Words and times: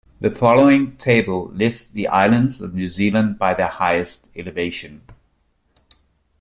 The 0.19 0.31
following 0.31 0.97
table 0.97 1.51
lists 1.53 1.89
the 1.91 2.07
islands 2.07 2.59
of 2.59 2.73
New 2.73 2.87
Zealand 2.87 3.37
by 3.37 3.53
their 3.53 3.67
highest 3.67 4.29
elevation. 4.35 5.03